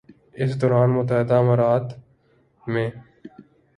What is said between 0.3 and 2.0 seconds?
اس دوران متحدہ عرب امارات